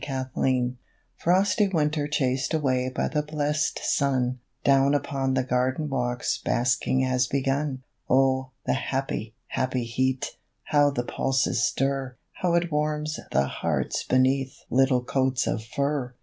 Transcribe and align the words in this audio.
BASKING 0.03 0.79
Frosty 1.15 1.67
winter 1.67 2.07
chased 2.07 2.55
away 2.55 2.89
By 2.89 3.07
the 3.07 3.21
blessed 3.21 3.79
sun, 3.83 4.39
Down 4.63 4.95
upon 4.95 5.35
the 5.35 5.43
garden 5.43 5.89
walks 5.89 6.39
Basking 6.39 7.01
has 7.01 7.27
begun. 7.27 7.83
Oh, 8.09 8.49
the 8.65 8.73
happy, 8.73 9.35
happy 9.49 9.83
heat! 9.83 10.37
How 10.63 10.89
the 10.89 11.03
pulses 11.03 11.61
stir, 11.61 12.15
How 12.33 12.55
it 12.55 12.71
warms 12.71 13.19
the 13.31 13.45
hearts 13.45 14.03
beneath 14.03 14.57
Little 14.71 15.03
coats 15.03 15.45
of 15.45 15.63
fur! 15.63 16.15